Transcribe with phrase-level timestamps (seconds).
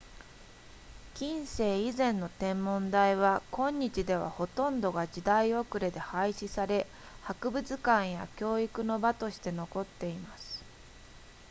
[1.13, 6.87] 近世以前の天文台は今日ではほとんどが時代遅れで廃止され
[7.21, 10.63] 博物館や教育の場として残っています